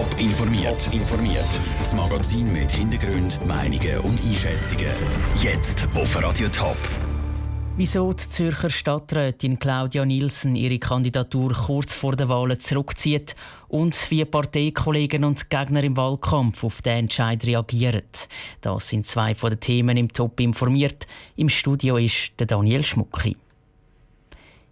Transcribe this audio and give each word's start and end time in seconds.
Top 0.00 0.18
informiert. 0.18 0.88
informiert. 0.94 1.60
Das 1.78 1.92
Magazin 1.92 2.50
mit 2.50 2.72
Hintergrund, 2.72 3.38
Meinungen 3.46 3.98
und 3.98 4.18
Einschätzungen. 4.24 4.94
Jetzt 5.42 5.86
auf 5.94 6.16
Radio 6.22 6.48
Top. 6.48 6.78
Wieso 7.76 8.10
die 8.14 8.26
Zürcher 8.26 8.70
Stadträtin 8.70 9.58
Claudia 9.58 10.06
Nielsen 10.06 10.56
ihre 10.56 10.78
Kandidatur 10.78 11.52
kurz 11.52 11.92
vor 11.92 12.16
den 12.16 12.30
Wahlen 12.30 12.58
zurückzieht 12.58 13.36
und 13.68 14.10
wie 14.10 14.24
Parteikollegen 14.24 15.22
und 15.22 15.50
Gegner 15.50 15.84
im 15.84 15.98
Wahlkampf 15.98 16.64
auf 16.64 16.80
den 16.80 17.00
Entscheid 17.00 17.44
reagieren. 17.44 18.08
Das 18.62 18.88
sind 18.88 19.06
zwei 19.06 19.34
von 19.34 19.50
den 19.50 19.60
Themen 19.60 19.98
im 19.98 20.10
Top 20.10 20.40
informiert. 20.40 21.06
Im 21.36 21.50
Studio 21.50 21.98
ist 21.98 22.32
der 22.38 22.46
Daniel 22.46 22.84
Schmucki. 22.86 23.36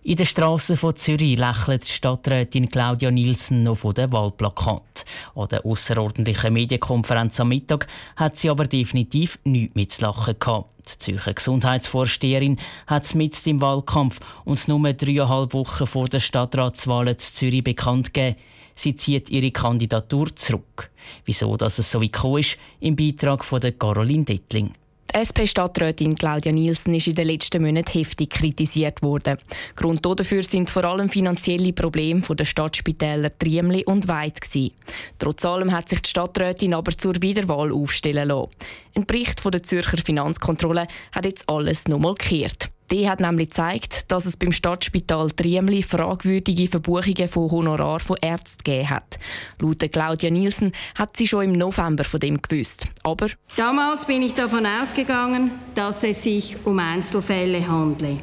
In 0.05 0.17
den 0.17 0.27
Strassen 0.27 0.77
von 0.77 0.95
Zürich 0.95 1.37
lächelt 1.37 1.83
die 1.83 1.93
Stadträtin 1.93 2.69
Claudia 2.69 3.11
Nielsen 3.11 3.65
noch 3.65 3.79
von 3.79 3.95
dem 3.95 4.13
Wahlplakat. 4.13 5.05
An 5.35 5.49
der 5.49 5.67
außerordentlichen 5.67 6.53
Medienkonferenz 6.55 7.41
am 7.41 7.49
Mittag 7.49 7.89
hat 8.15 8.37
sie 8.37 8.49
aber 8.49 8.65
definitiv 8.65 9.41
nichts 9.43 9.75
mit 9.75 9.93
zu 9.93 10.03
lachen 10.03 10.37
gehabt. 10.39 10.71
Die 10.89 10.99
Zürcher 10.99 11.35
Gesundheitsvorsteherin 11.35 12.59
hat 12.87 13.05
es 13.05 13.15
mit 13.15 13.45
im 13.47 13.61
Wahlkampf 13.61 14.21
und 14.45 14.69
nur 14.69 14.93
dreieinhalb 14.93 15.53
Wochen 15.53 15.87
vor 15.87 16.09
der 16.09 16.21
Stadtratswahl 16.21 17.15
zu 17.17 17.33
Zürich 17.35 17.65
bekannt 17.65 18.15
gegeben. 18.15 18.37
Sie 18.77 18.95
zieht 18.95 19.29
ihre 19.29 19.51
Kandidatur 19.51 20.35
zurück. 20.37 20.91
Wieso 21.25 21.57
dass 21.57 21.81
es 21.81 21.91
so 21.91 21.99
gekommen 21.99 22.39
ist, 22.39 22.57
im 22.79 22.95
Beitrag 22.95 23.45
von 23.45 23.61
Caroline 23.77 24.25
Dettling. 24.25 24.73
Die 25.11 25.21
SP-Stadträtin 25.25 26.15
Claudia 26.15 26.53
Nielsen 26.53 26.95
ist 26.95 27.07
in 27.07 27.15
den 27.15 27.29
letzten 27.29 27.63
Monaten 27.63 27.91
heftig 27.91 28.29
kritisiert 28.29 29.01
worden. 29.01 29.39
Grund 29.75 30.05
dafür 30.05 30.43
sind 30.45 30.69
vor 30.69 30.85
allem 30.85 31.09
finanzielle 31.09 31.73
Probleme 31.73 32.21
der 32.21 32.45
Stadtspitäler 32.45 33.37
Triemli 33.39 33.85
und 33.85 34.07
Weid. 34.07 34.39
Trotz 35.19 35.45
allem 35.47 35.73
hat 35.73 35.89
sich 35.89 36.03
die 36.03 36.11
Stadträtin 36.11 36.75
aber 36.75 36.97
zur 36.97 37.23
Wiederwahl 37.23 37.73
aufstellen 37.73 38.29
lassen. 38.29 38.51
Ein 38.95 39.07
Bericht 39.07 39.41
von 39.41 39.53
der 39.53 39.63
Zürcher 39.63 39.99
Finanzkontrolle 39.99 40.87
hat 41.13 41.25
jetzt 41.25 41.49
alles 41.49 41.89
nochmal 41.89 42.15
gekehrt. 42.15 42.71
Die 42.91 43.09
hat 43.09 43.21
nämlich 43.21 43.51
gezeigt, 43.51 44.11
dass 44.11 44.25
es 44.25 44.39
beim 44.39 44.51
Stadtspital 44.51 45.31
Triemli 45.31 45.83
fragwürdige 45.83 46.69
Verbuchungen 46.69 47.29
von 47.29 47.51
Honorar 47.51 48.01
von 48.01 48.17
Ärzten 48.23 48.65
gegeben 48.65 48.89
hat. 48.89 49.19
Laut 49.61 49.93
Claudia 49.93 50.31
Nielsen 50.31 50.73
hat 50.95 51.15
sie 51.17 51.29
schon 51.29 51.45
im 51.45 51.53
November 51.53 52.05
von 52.05 52.21
dem 52.21 52.41
gewusst. 52.41 52.87
Aber 53.03 53.27
damals 53.57 54.07
bin 54.07 54.23
ich 54.23 54.33
davon 54.33 54.65
ausgegangen, 54.65 55.51
dass 55.75 56.03
es 56.03 56.23
sich 56.23 56.57
um 56.65 56.79
Einzelfälle 56.79 57.69
handle. 57.69 58.19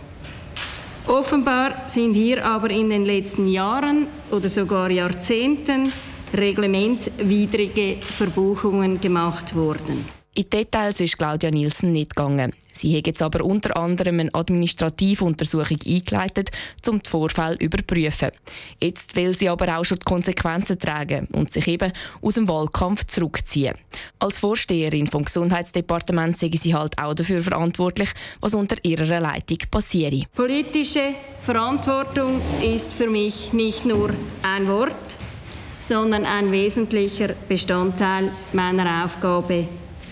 Offenbar 1.08 1.88
sind 1.88 2.14
hier 2.14 2.44
aber 2.44 2.72
in 2.72 2.90
den 2.90 3.06
letzten 3.06 3.48
Jahren 3.48 4.08
oder 4.32 4.50
sogar 4.50 4.90
Jahrzehnten 4.90 5.92
reglementswidrige 6.34 7.98
Verbuchungen 8.02 9.00
gemacht 9.00 9.56
worden. 9.56 10.25
In 10.38 10.50
Details 10.50 11.00
ist 11.00 11.18
Claudia 11.18 11.50
Nielsen 11.50 11.94
nicht 11.94 12.14
gegangen. 12.14 12.52
Sie 12.74 12.98
hat 12.98 13.08
jetzt 13.08 13.22
aber 13.22 13.46
unter 13.46 13.78
anderem 13.78 14.20
eine 14.20 14.36
Administrativuntersuchung 14.36 15.78
eingeleitet, 15.88 16.52
um 16.86 17.02
die 17.02 17.10
Vorfälle 17.10 17.58
zu 17.58 17.64
überprüfen. 17.64 18.32
Jetzt 18.82 19.16
will 19.16 19.34
sie 19.34 19.48
aber 19.48 19.78
auch 19.78 19.86
schon 19.86 20.00
die 20.00 20.04
Konsequenzen 20.04 20.78
tragen 20.78 21.30
und 21.32 21.54
sich 21.54 21.66
eben 21.70 21.94
aus 22.22 22.34
dem 22.34 22.50
Wahlkampf 22.50 23.06
zurückziehen. 23.06 23.76
Als 24.20 24.40
Vorsteherin 24.40 25.08
vom 25.08 25.24
Gesundheitsdepartement 25.24 26.38
sei 26.38 26.52
sie 26.52 26.76
halt 26.76 27.00
auch 27.00 27.14
dafür 27.14 27.42
verantwortlich, 27.42 28.10
was 28.42 28.54
unter 28.54 28.76
ihrer 28.84 29.22
Leitung 29.22 29.60
passiert. 29.72 30.30
Politische 30.36 31.14
Verantwortung 31.44 32.42
ist 32.62 32.92
für 32.92 33.10
mich 33.10 33.54
nicht 33.54 33.86
nur 33.86 34.10
ein 34.44 34.68
Wort, 34.68 35.16
sondern 35.80 36.26
ein 36.26 36.52
wesentlicher 36.52 37.30
Bestandteil 37.48 38.34
meiner 38.52 39.06
Aufgabe 39.06 39.66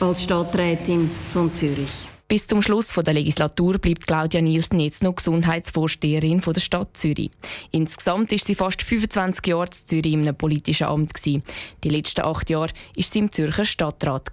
als 0.03 0.23
Stadträtin 0.23 1.09
von 1.29 1.53
Zürich. 1.53 2.09
Bis 2.27 2.45
zum 2.45 2.61
Schluss 2.61 2.89
der 2.89 3.13
Legislatur 3.13 3.77
bleibt 3.77 4.05
Claudia 4.05 4.41
Nielsen 4.41 4.79
jetzt 4.79 5.01
noch 5.01 5.15
Gesundheitsvorsteherin 5.15 6.41
der 6.41 6.59
Stadt 6.59 6.97
Zürich. 6.97 7.31
Insgesamt 7.71 8.31
ist 8.33 8.45
sie 8.45 8.55
fast 8.55 8.81
25 8.81 9.47
Jahre 9.47 9.65
in 9.67 9.71
Zürich 9.71 10.13
in 10.13 10.21
einem 10.21 10.35
politischen 10.35 10.87
Amt. 10.87 11.13
Die 11.25 11.41
letzten 11.83 12.21
acht 12.21 12.49
Jahre 12.49 12.73
war 12.95 13.03
sie 13.03 13.19
im 13.19 13.31
Zürcher 13.31 13.65
Stadtrat. 13.65 14.29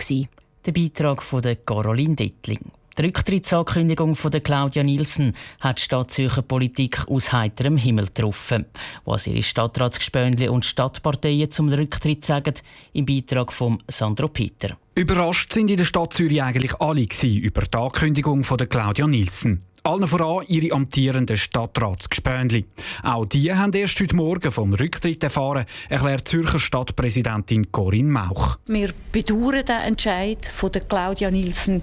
Der 0.67 0.73
Beitrag 0.73 1.23
von 1.23 1.43
Caroline 1.65 2.17
Dettling. 2.17 2.73
Die 2.99 3.03
Rücktrittsankündigung 3.03 4.17
von 4.17 4.31
Claudia 4.33 4.83
Nielsen 4.83 5.35
hat 5.61 5.79
die 5.79 5.83
Stadt 5.83 6.11
Zürcher 6.11 6.43
Politik 6.43 7.07
aus 7.09 7.33
heiterem 7.33 7.77
Himmel 7.77 8.07
getroffen. 8.07 8.67
Was 9.05 9.29
ihre 9.29 9.43
Stadtratsgespönli 9.43 10.49
und 10.49 10.67
Stadtparteien 10.67 11.51
zum 11.51 11.69
Rücktritt 11.69 12.25
sagen, 12.25 12.55
im 12.93 13.07
Beitrag 13.07 13.53
von 13.53 13.81
Sandro 13.89 14.29
Peter. 14.29 14.77
Überrascht 15.01 15.55
sind 15.55 15.71
in 15.71 15.79
der 15.79 15.87
Stadt 15.87 16.13
Zürich 16.13 16.43
eigentlich 16.43 16.75
alle 16.79 17.07
über 17.23 17.63
die 17.63 17.79
Ankündigung 17.79 18.45
von 18.45 18.59
Claudia 18.59 19.07
Nielsen. 19.07 19.63
Allen 19.83 20.07
voran 20.07 20.45
ihre 20.47 20.75
amtierenden 20.75 21.39
Stadtratsgespönli. 21.39 22.67
Auch 23.03 23.25
die 23.25 23.51
haben 23.51 23.73
erst 23.73 23.99
heute 23.99 24.15
Morgen 24.15 24.53
vom 24.53 24.75
Rücktritt 24.75 25.25
erfahren, 25.25 25.65
erklärt 25.89 26.29
Zürcher 26.29 26.61
Stadtpräsidentin 26.61 27.73
Corinne 27.73 28.11
Mauch. 28.11 28.59
Wir 28.67 28.93
bedauern 29.11 29.65
den 29.65 29.81
Entscheid 29.87 30.45
von 30.55 30.71
Claudia 30.71 31.31
Nielsen 31.31 31.81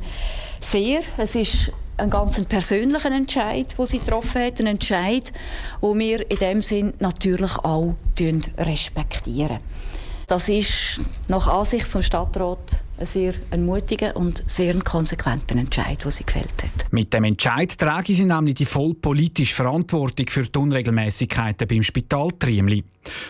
sehr. 0.59 1.01
Es 1.17 1.33
ist 1.33 1.72
ein 1.97 2.11
ganz 2.11 2.39
persönlicher 2.45 3.11
Entscheid, 3.11 3.73
den 3.79 3.85
sie 3.88 3.97
getroffen 3.97 4.44
hat, 4.44 4.59
ein 4.59 4.67
Entscheid, 4.67 5.33
den 5.81 5.97
wir 5.97 6.29
in 6.29 6.38
dem 6.38 6.61
Sinn 6.61 6.94
natürlich 7.00 7.57
auch 7.57 7.95
respektieren. 8.59 9.57
Das 10.27 10.50
ist 10.50 11.00
nach 11.29 11.47
Ansicht 11.47 11.88
vom 11.88 12.03
Stadtrat 12.03 12.73
ein 12.73 12.86
sehr 13.05 13.33
ein 13.51 13.65
mutiger 13.65 14.15
und 14.15 14.43
sehr 14.47 14.77
konsequenter 14.79 15.55
Entscheid, 15.55 16.03
den 16.03 16.11
sie 16.11 16.25
gefällt 16.25 16.63
hat. 16.63 16.91
Mit 16.91 17.13
dem 17.13 17.25
Entscheid 17.25 17.77
tragen 17.77 18.15
sie 18.15 18.25
nämlich 18.25 18.55
die 18.55 18.65
voll 18.65 18.93
politische 18.95 19.53
Verantwortung 19.53 20.27
für 20.27 20.43
die 20.43 20.57
Unregelmäßigkeiten 20.57 21.67
beim 21.67 21.83
Spital 21.83 22.29
Triemli. 22.39 22.83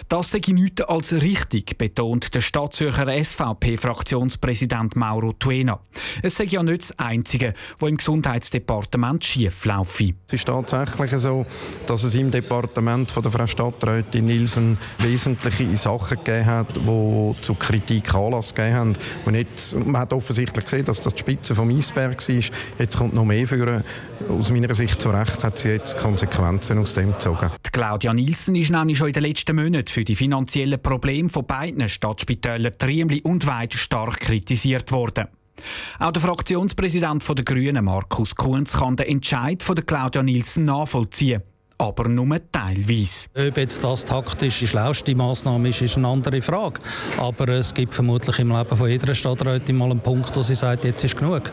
Das 0.09 0.31
sei 0.31 0.41
nichts 0.47 0.81
als 0.83 1.13
richtig, 1.13 1.77
betont 1.77 2.33
der 2.33 2.41
Stadtzürcher 2.41 3.07
SVP-Fraktionspräsident 3.07 4.95
Mauro 4.95 5.33
Tuena. 5.33 5.79
Es 6.21 6.35
sei 6.35 6.45
ja 6.45 6.63
nicht 6.63 6.81
das 6.81 6.99
Einzige, 6.99 7.53
was 7.79 7.89
im 7.89 7.97
Gesundheitsdepartement 7.97 9.23
schief 9.23 9.65
laufe. 9.65 10.13
Es 10.27 10.33
ist 10.33 10.45
tatsächlich 10.45 11.11
so, 11.11 11.45
dass 11.87 12.03
es 12.03 12.15
im 12.15 12.31
Departement 12.31 13.09
von 13.11 13.23
der 13.23 13.31
Frau 13.31 13.47
Stadträtin 13.47 14.25
Nielsen 14.25 14.77
wesentliche 14.99 15.77
Sachen 15.77 16.17
gegeben 16.23 16.45
hat, 16.45 16.75
die 16.75 17.35
zu 17.41 17.55
Kritik 17.55 18.13
Anlass 18.13 18.53
gegeben 18.53 18.75
haben. 18.75 18.93
Und 19.25 19.33
nicht 19.33 19.75
man 19.85 20.01
hat 20.01 20.13
offensichtlich 20.13 20.65
gesehen, 20.65 20.85
dass 20.85 21.01
das 21.01 21.13
die 21.15 21.19
Spitze 21.19 21.55
vom 21.55 21.69
Eisberg 21.69 22.27
war. 22.27 22.35
Jetzt 22.79 22.97
kommt 22.97 23.13
noch 23.13 23.25
mehr 23.25 23.47
für. 23.47 23.83
Aus 24.29 24.49
meiner 24.49 24.73
Sicht 24.73 25.01
zu 25.01 25.09
Recht 25.09 25.43
hat 25.43 25.59
sie 25.59 25.69
jetzt 25.69 25.97
Konsequenzen 25.97 26.79
aus 26.79 26.93
dem 26.93 27.13
gezogen. 27.13 27.51
Claudia 27.77 28.11
Nielsen 28.11 28.55
ist 28.55 28.71
nämlich 28.71 28.97
schon 28.97 29.09
in 29.09 29.13
den 29.13 29.21
letzten 29.21 29.55
Monaten 29.55 29.87
für 29.87 30.03
die 30.03 30.15
finanziellen 30.15 30.81
Probleme 30.81 31.29
von 31.29 31.45
beiden 31.45 31.87
Stadtspitälern 31.87 32.75
Triemli 32.75 33.21
und 33.21 33.45
Weid 33.45 33.75
stark 33.75 34.19
kritisiert 34.19 34.91
worden. 34.91 35.27
Auch 35.99 36.11
der 36.11 36.23
Fraktionspräsident 36.23 37.23
der 37.29 37.45
Grünen, 37.45 37.85
Markus 37.85 38.35
Kunz, 38.35 38.73
kann 38.73 38.95
den 38.95 39.05
Entscheid 39.05 39.61
von 39.61 39.75
Claudia 39.75 40.23
Nielsen 40.23 40.65
nachvollziehen 40.65 41.43
aber 41.77 42.09
nur 42.09 42.39
teilweise. 42.51 43.27
Ob 43.35 43.57
jetzt 43.57 43.83
das 43.83 44.05
taktisch 44.05 44.59
die 44.59 44.67
schlauste 44.67 45.15
Maßnahme 45.15 45.69
ist, 45.69 45.81
ist 45.81 45.97
eine 45.97 46.07
andere 46.07 46.41
Frage. 46.41 46.79
Aber 47.17 47.47
es 47.49 47.73
gibt 47.73 47.93
vermutlich 47.93 48.39
im 48.39 48.51
Leben 48.51 48.75
von 48.75 48.89
jeder 48.89 49.13
Stadträtin 49.13 49.77
mal 49.77 49.91
einen 49.91 49.99
Punkt, 49.99 50.35
wo 50.35 50.41
sie 50.41 50.55
sagt, 50.55 50.85
jetzt 50.85 51.03
ist 51.03 51.17
genug. 51.17 51.43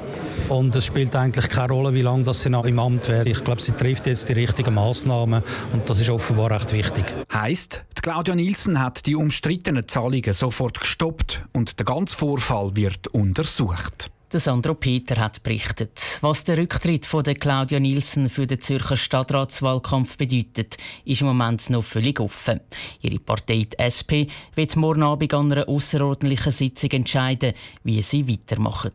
Und 0.49 0.75
es 0.75 0.87
spielt 0.87 1.15
eigentlich 1.15 1.49
keine 1.49 1.73
Rolle, 1.73 1.95
wie 1.95 2.03
lange 2.03 2.25
das 2.25 2.43
sie 2.43 2.51
noch 2.51 2.65
im 2.65 2.79
Amt 2.79 3.09
wäre. 3.09 3.29
Ich 3.29 3.45
glaube, 3.45 3.61
sie 3.61 3.73
trifft 3.73 4.07
jetzt 4.07 4.29
die 4.29 4.35
richtigen 4.35 4.75
Maßnahmen 4.75 5.43
und 5.73 5.91
das 5.91 6.01
ist 6.01 6.11
offenbar 6.11 6.51
recht 6.51 6.73
wichtig. 6.73 7.05
Heißt, 7.33 7.85
Claudia 8.03 8.35
Nielsen 8.35 8.81
hat 8.81 9.06
die 9.06 9.17
umstrittenen 9.17 9.89
Zahlungen 9.89 10.35
sofort 10.35 10.81
gestoppt 10.81 11.44
und 11.53 11.79
der 11.79 11.87
ganze 11.87 12.17
Vorfall 12.17 12.77
wird 12.77 13.09
untersucht. 13.09 14.11
Der 14.34 14.40
Sandro 14.40 14.75
Peter 14.75 15.14
hat 15.20 15.44
berichtet. 15.44 16.19
Was 16.20 16.42
der 16.42 16.58
Rücktritt 16.58 17.06
von 17.06 17.22
der 17.22 17.36
Claudia 17.36 17.78
Nielsen 17.78 18.28
für 18.28 18.48
den 18.48 18.60
Zürcher 18.60 18.96
Stadtratswahlkampf 18.96 20.16
bedeutet, 20.16 20.76
ist 21.04 21.20
im 21.20 21.28
Moment 21.28 21.70
noch 21.70 21.84
völlig 21.84 22.19
offen. 22.19 22.58
Ihre 23.00 23.20
Partei, 23.20 23.69
die 23.70 23.78
SP, 23.78 24.26
wird 24.56 24.75
morgen 24.75 25.04
Abend 25.04 25.32
an 25.34 25.52
einer 25.52 25.69
außerordentlichen 25.69 26.50
Sitzung 26.50 26.90
entscheiden, 26.90 27.52
wie 27.84 28.02
sie 28.02 28.28
weitermachen. 28.28 28.90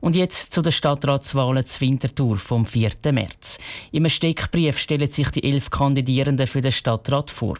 Und 0.00 0.16
jetzt 0.16 0.54
zu 0.54 0.62
den 0.62 0.72
Stadtratswahlen 0.72 1.66
zur 1.66 1.80
Winterthur 1.82 2.38
vom 2.38 2.64
4. 2.64 2.92
März. 3.12 3.58
Im 3.90 4.08
Steckbrief 4.08 4.78
stellen 4.78 5.10
sich 5.10 5.28
die 5.28 5.44
elf 5.44 5.68
Kandidierenden 5.68 6.46
für 6.46 6.62
den 6.62 6.72
Stadtrat 6.72 7.30
vor. 7.30 7.58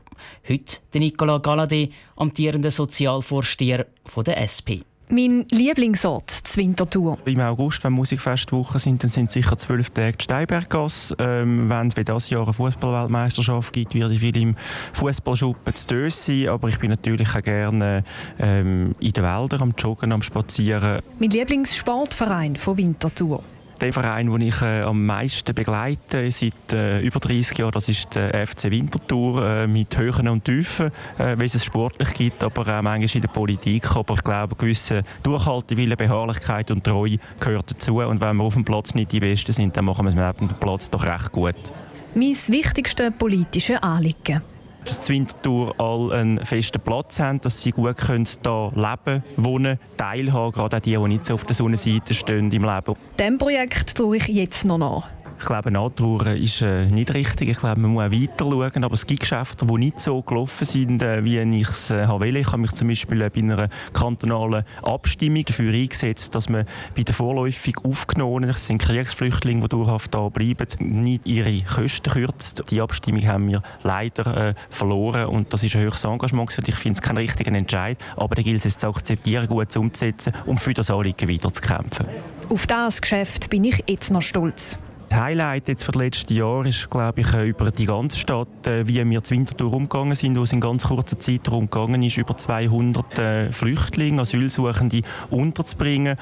Heute 0.49 0.79
der 0.94 1.02
Nicolas 1.02 1.43
Galladay, 1.43 1.90
amtierender 2.17 2.70
Sozialvorsteher 2.70 3.87
der 4.17 4.40
SP. 4.40 4.81
Mein 5.09 5.47
Lieblingsort, 5.51 6.55
die 6.55 6.61
Winterthur. 6.61 7.19
Im 7.25 7.41
August, 7.41 7.85
wenn 7.85 7.93
Musikfestwochen 7.93 8.81
sind, 8.81 9.03
dann 9.03 9.11
sind 9.11 9.31
sicher 9.31 9.59
zwölf 9.59 9.91
Tage 9.91 10.17
die 10.17 10.25
Steinberggasse. 10.25 11.17
Ähm, 11.19 11.69
wenn 11.69 11.89
es 11.89 11.97
wie 11.97 12.05
dieses 12.05 12.31
Jahr 12.31 12.45
eine 12.45 12.53
Fußballweltmeisterschaft 12.53 13.73
gibt, 13.73 13.95
werde 13.95 14.15
ich 14.15 14.21
viel 14.21 14.37
im 14.37 14.57
Fußballschuppen 14.93 15.75
zu 15.75 15.87
Dös 15.87 16.25
sein. 16.25 16.49
Aber 16.49 16.69
ich 16.69 16.79
bin 16.79 16.91
natürlich 16.91 17.35
auch 17.35 17.43
gerne 17.43 18.05
ähm, 18.39 18.95
in 19.01 19.13
den 19.13 19.25
Wäldern 19.25 19.63
am 19.63 19.75
Joggen, 19.77 20.13
am 20.13 20.23
Spazieren. 20.23 21.03
Mein 21.19 21.31
Lieblingssportverein 21.31 22.57
von 22.57 22.79
Winterthur 22.79 23.43
der 23.82 23.93
Verein, 23.93 24.31
den 24.31 24.40
ich 24.40 24.62
äh, 24.62 24.82
am 24.82 25.05
meisten 25.05 25.55
begleite 25.55 26.31
seit 26.31 26.73
äh, 26.73 27.00
über 27.00 27.19
30 27.19 27.58
Jahren, 27.58 27.73
das 27.73 27.88
ist 27.88 28.14
der 28.14 28.46
FC 28.46 28.70
Winterthur 28.70 29.44
äh, 29.44 29.67
mit 29.67 29.96
Höhen 29.99 30.29
und 30.29 30.44
Tiefen, 30.44 30.93
äh, 31.19 31.37
wie 31.38 31.46
es 31.46 31.64
sportlich 31.64 32.14
gibt, 32.14 32.44
aber 32.44 32.62
auch 32.62 32.82
manchmal 32.82 33.17
in 33.17 33.20
der 33.23 33.29
Politik. 33.29 33.96
Aber 33.96 34.14
ich 34.14 34.23
glaube, 34.23 34.55
gewisse 34.55 35.02
Durchhaltewille, 35.25 35.96
Beharrlichkeit 35.96 36.70
und 36.70 36.84
Treue 36.84 37.19
gehört 37.40 37.73
dazu. 37.73 37.99
Und 37.99 38.20
wenn 38.20 38.37
wir 38.37 38.44
auf 38.44 38.55
dem 38.55 38.64
Platz 38.64 38.94
nicht 38.94 39.11
die 39.11 39.20
Besten 39.20 39.52
sind, 39.52 39.76
dann 39.76 39.84
machen 39.84 40.05
wir 40.05 40.11
es 40.11 40.14
neben 40.14 40.49
dem 40.49 40.58
Platz 40.58 40.88
doch 40.88 41.05
recht 41.05 41.32
gut. 41.32 41.73
Mein 42.14 42.37
wichtigstes 42.46 43.11
politisches 43.19 43.82
Anliegen 43.82 44.43
dass 44.84 45.00
die 45.00 45.12
Winterthur 45.14 45.75
all 45.79 46.12
einen 46.12 46.44
festen 46.44 46.81
Platz 46.81 47.19
haben, 47.20 47.40
dass 47.40 47.61
sie 47.61 47.73
gut 47.73 47.96
können 47.96 48.26
hier 48.26 48.70
leben, 48.75 49.23
wohnen, 49.37 49.79
teilhaben, 49.96 50.52
gerade 50.52 50.76
auch 50.76 50.81
die, 50.81 50.96
die 50.96 51.08
nicht 51.08 51.26
so 51.26 51.34
auf 51.34 51.44
der 51.44 51.55
Sonnenseite 51.55 52.14
stehen 52.14 52.50
im 52.50 52.64
Leben. 52.64 52.96
Dem 53.19 53.38
Projekt 53.38 53.96
tue 53.96 54.17
ich 54.17 54.29
jetzt 54.29 54.64
noch 54.64 54.79
nach. 54.79 55.22
Ich 55.43 55.49
glaube, 55.49 55.73
Nachtrauern 55.73 56.37
ist 56.37 56.62
äh, 56.62 56.87
nicht 56.87 57.12
richtig. 57.15 57.49
Ich 57.49 57.59
glaube, 57.59 57.81
man 57.81 57.91
muss 57.91 58.05
auch 58.05 58.12
weiter 58.12 58.44
schauen. 58.49 58.85
Aber 58.85 58.94
es 58.94 59.05
gibt 59.09 59.23
Geschäfte, 59.23 59.67
die 59.67 59.75
nicht 59.75 60.00
so 60.00 60.23
gelaufen 60.23 60.65
sind, 60.65 61.03
äh, 61.03 61.25
wie 61.25 61.41
ich 61.41 61.69
es 61.69 61.91
äh, 61.91 62.09
wollte. 62.09 62.39
Ich 62.39 62.47
habe 62.47 62.59
mich 62.59 62.71
zum 62.75 62.87
Beispiel 62.87 63.23
äh, 63.23 63.29
bei 63.29 63.41
einer 63.41 63.69
kantonalen 63.93 64.62
Abstimmung 64.85 65.44
dafür 65.44 65.75
eingesetzt, 65.75 66.33
dass 66.37 66.49
man 66.49 66.65
bei 66.94 67.03
den 67.03 67.12
vorläufig 67.12 67.75
Aufgenommenen, 67.83 68.53
das 68.53 68.69
sind 68.69 68.81
Kriegsflüchtlinge, 68.81 69.62
die 69.62 69.69
dauerhaft 69.69 70.15
da 70.15 70.29
bleiben, 70.29 70.69
nicht 70.79 71.27
ihre 71.27 71.61
Kosten 71.62 72.12
kürzt. 72.12 72.62
Die 72.71 72.81
Abstimmung 72.81 73.27
haben 73.27 73.49
wir 73.49 73.65
leider 73.83 74.50
äh, 74.50 74.55
verloren 74.71 75.27
und 75.27 75.53
das 75.53 75.65
ist 75.65 75.75
ein 75.75 75.83
höchstes 75.83 76.05
Engagement. 76.05 76.56
Ich 76.69 76.77
finde 76.77 77.00
es 77.00 77.03
keinen 77.03 77.17
richtigen 77.17 77.56
Entscheid, 77.56 77.99
aber 78.15 78.37
da 78.37 78.43
gilt 78.43 78.65
es 78.65 78.79
zu 78.79 78.87
akzeptieren, 78.87 79.49
gut 79.49 79.77
umzusetzen 79.77 80.35
und 80.47 80.61
für 80.61 80.73
das 80.73 80.89
Anliegen 80.89 81.29
weiterzukämpfen. 81.29 82.06
Auf 82.49 82.69
das 82.69 83.00
Geschäft 83.00 83.50
bin 83.50 83.65
ich 83.65 83.83
jetzt 83.89 84.12
noch 84.12 84.23
stolz. 84.23 84.79
Das 85.12 85.20
Highlight 85.20 85.69
jetzt 85.69 85.85
für 85.85 85.93
das 85.93 86.00
letzte 86.00 86.32
Jahr 86.32 86.64
ist, 86.64 86.88
glaube 86.88 87.20
ich, 87.20 87.35
äh, 87.35 87.47
über 87.47 87.70
die 87.70 87.85
ganze 87.85 88.19
Stadt, 88.19 88.67
äh, 88.67 88.88
wie 88.88 89.05
wir 89.11 89.23
zur 89.23 89.37
Winterthur 89.37 89.70
umgegangen 89.70 90.14
sind, 90.14 90.38
wo 90.38 90.44
es 90.44 90.55
in 90.55 90.61
ganz 90.62 90.85
kurzer 90.85 91.20
Zeit 91.20 91.47
darum 91.47 91.69
gegangen 91.69 92.03
ist, 92.03 92.17
über 92.17 92.35
200 92.35 93.19
äh, 93.19 93.53
Flüchtlinge, 93.53 94.23
Asylsuchende 94.23 95.03
unterzubringen, 95.29 96.17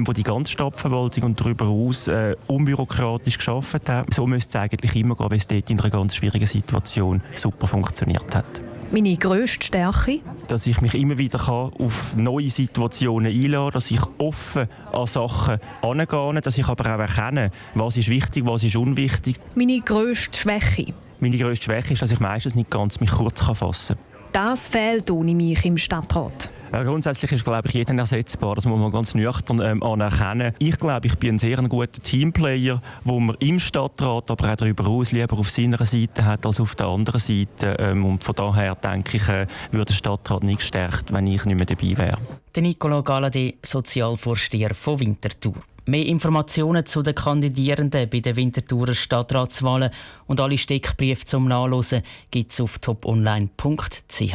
wo 0.00 0.12
die 0.12 0.24
ganze 0.24 0.52
Stadtverwaltung 0.52 1.24
und 1.24 1.40
darüber 1.40 1.66
hinaus 1.66 2.10
unbürokratisch 2.46 3.38
geschafft 3.38 3.88
hat. 3.88 4.12
So 4.12 4.26
müsste 4.26 4.58
es 4.58 4.62
eigentlich 4.62 4.94
immer 4.94 5.16
gehen, 5.16 5.30
weil 5.30 5.38
es 5.38 5.46
dort 5.46 5.70
in 5.70 5.80
einer 5.80 5.88
ganz 5.88 6.16
schwierigen 6.16 6.46
Situation 6.46 7.22
super 7.34 7.66
funktioniert 7.66 8.34
hat 8.34 8.63
meine 8.94 9.16
grösste 9.16 9.66
Stärke? 9.66 10.20
Dass 10.46 10.66
ich 10.66 10.80
mich 10.80 10.94
immer 10.94 11.18
wieder 11.18 11.48
auf 11.48 12.14
neue 12.16 12.48
Situationen 12.48 13.26
einladen 13.32 13.64
kann, 13.64 13.72
dass 13.72 13.90
ich 13.90 14.00
offen 14.18 14.68
an 14.92 15.06
Sachen 15.06 15.58
angehe, 15.82 16.40
dass 16.40 16.56
ich 16.56 16.68
aber 16.68 16.94
auch 16.94 17.00
erkenne, 17.00 17.50
was 17.74 17.96
ist 17.96 18.08
wichtig, 18.08 18.46
was 18.46 18.62
ist 18.62 18.76
unwichtig. 18.76 19.36
Meine 19.56 19.80
grösste 19.80 20.38
Schwäche? 20.38 20.94
Meine 21.18 21.36
grösste 21.36 21.64
Schwäche 21.64 21.94
ist, 21.94 22.02
dass 22.02 22.12
ich 22.12 22.20
meistens 22.20 22.54
nicht 22.54 22.70
ganz 22.70 23.00
mich 23.00 23.10
kurz 23.10 23.42
fassen 23.42 23.96
kann. 23.96 24.06
Das 24.32 24.68
fehlt 24.68 25.10
ohne 25.10 25.34
mich 25.34 25.64
im 25.64 25.76
Stadtrat. 25.76 26.50
Ja, 26.74 26.82
grundsätzlich 26.82 27.30
ist 27.30 27.44
glaube 27.44 27.68
ich 27.68 27.74
jeder 27.74 27.94
ersetzbar. 27.94 28.56
Das 28.56 28.66
muss 28.66 28.80
man 28.80 28.90
ganz 28.90 29.14
nüchtern 29.14 29.60
ähm, 29.60 29.80
anerkennen. 29.80 30.54
Ich 30.58 30.76
glaube, 30.76 31.06
ich 31.06 31.16
bin 31.18 31.36
ein 31.36 31.38
sehr 31.38 31.56
guter 31.58 32.02
Teamplayer, 32.02 32.82
wo 33.04 33.20
man 33.20 33.36
im 33.38 33.60
Stadtrat, 33.60 34.28
aber 34.28 34.50
auch 34.50 34.56
darüber 34.56 34.82
hinaus 34.82 35.12
lieber 35.12 35.38
auf 35.38 35.52
seiner 35.52 35.84
Seite 35.84 36.24
hat 36.24 36.44
als 36.44 36.58
auf 36.58 36.74
der 36.74 36.86
anderen 36.86 37.20
Seite. 37.20 37.76
Ähm, 37.78 38.04
und 38.04 38.24
von 38.24 38.34
daher 38.34 38.74
denke 38.74 39.18
ich, 39.18 39.28
äh, 39.28 39.46
würde 39.70 39.84
der 39.84 39.94
Stadtrat 39.94 40.42
nicht 40.42 40.58
gestärkt, 40.58 41.12
wenn 41.12 41.28
ich 41.28 41.44
nicht 41.44 41.56
mehr 41.56 41.64
dabei 41.64 41.96
wäre. 41.96 42.18
Der 42.56 42.62
Nicolo 42.64 43.04
Galladay, 43.04 43.56
Sozialvorsteher 43.64 44.74
von 44.74 44.98
Winterthur. 44.98 45.54
Mehr 45.86 46.06
Informationen 46.06 46.84
zu 46.86 47.02
den 47.02 47.14
Kandidierenden 47.14 48.10
bei 48.10 48.18
den 48.18 48.34
Winterthurer 48.34 48.94
Stadtratswahlen 48.94 49.90
und 50.26 50.40
alle 50.40 50.58
Steckbriefe 50.58 51.24
zum 51.24 51.46
Nachlesen 51.46 52.02
gibt 52.32 52.50
es 52.50 52.60
auf 52.60 52.80
toponline.ch. 52.80 54.34